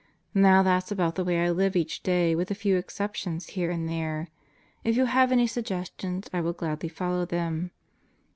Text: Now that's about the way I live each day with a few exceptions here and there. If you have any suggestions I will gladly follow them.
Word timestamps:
Now 0.33 0.63
that's 0.63 0.91
about 0.91 1.13
the 1.13 1.23
way 1.23 1.41
I 1.45 1.51
live 1.51 1.75
each 1.75 2.01
day 2.01 2.33
with 2.33 2.49
a 2.49 2.55
few 2.55 2.75
exceptions 2.75 3.49
here 3.49 3.69
and 3.69 3.87
there. 3.87 4.29
If 4.83 4.97
you 4.97 5.05
have 5.05 5.31
any 5.31 5.45
suggestions 5.45 6.27
I 6.33 6.41
will 6.41 6.53
gladly 6.53 6.89
follow 6.89 7.23
them. 7.23 7.69